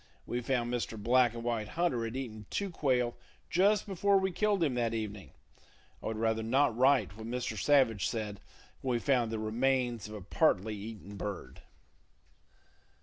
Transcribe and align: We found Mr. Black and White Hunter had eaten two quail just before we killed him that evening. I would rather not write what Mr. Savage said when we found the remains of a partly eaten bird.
We 0.25 0.41
found 0.41 0.73
Mr. 0.73 0.97
Black 0.97 1.35
and 1.35 1.43
White 1.43 1.67
Hunter 1.77 2.05
had 2.05 2.15
eaten 2.17 2.47
two 2.49 2.71
quail 2.71 3.15
just 3.51 3.85
before 3.85 4.17
we 4.17 4.31
killed 4.31 4.63
him 4.63 4.73
that 4.73 4.95
evening. 4.95 5.31
I 6.01 6.07
would 6.07 6.17
rather 6.17 6.41
not 6.41 6.75
write 6.75 7.15
what 7.15 7.27
Mr. 7.27 7.55
Savage 7.55 8.07
said 8.07 8.41
when 8.81 8.95
we 8.95 8.99
found 8.99 9.31
the 9.31 9.37
remains 9.37 10.07
of 10.07 10.15
a 10.15 10.21
partly 10.21 10.75
eaten 10.75 11.17
bird. 11.17 11.61